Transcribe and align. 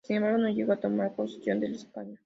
Sin 0.03 0.15
embargo, 0.15 0.39
no 0.39 0.49
llegó 0.49 0.73
a 0.73 0.79
tomar 0.79 1.13
posesión 1.15 1.59
del 1.59 1.75
escaño. 1.75 2.17